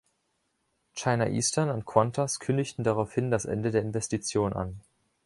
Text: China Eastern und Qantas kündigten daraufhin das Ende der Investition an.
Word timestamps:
China 0.95 1.29
Eastern 1.29 1.69
und 1.69 1.85
Qantas 1.85 2.39
kündigten 2.39 2.83
daraufhin 2.83 3.29
das 3.29 3.45
Ende 3.45 3.69
der 3.69 3.83
Investition 3.83 4.51
an. 4.51 4.81